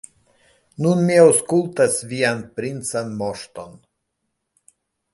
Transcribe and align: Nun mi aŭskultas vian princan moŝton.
Nun 0.85 1.03
mi 1.09 1.17
aŭskultas 1.25 1.99
vian 2.15 2.41
princan 2.57 3.15
moŝton. 3.23 3.79